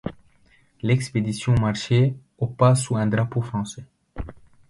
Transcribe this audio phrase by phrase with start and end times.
[0.81, 3.85] L'expédition marchait au pas sous un drapeau français.